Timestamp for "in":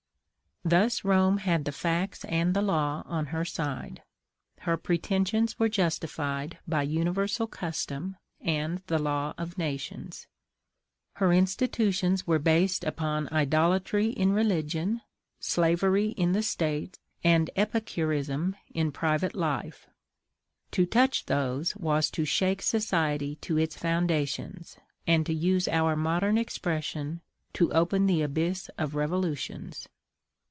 14.11-14.33, 16.09-16.33, 18.71-18.91